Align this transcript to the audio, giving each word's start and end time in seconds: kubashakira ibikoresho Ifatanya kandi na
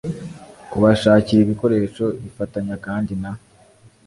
kubashakira 0.71 1.39
ibikoresho 1.43 2.05
Ifatanya 2.29 2.75
kandi 2.85 3.13
na 3.21 3.31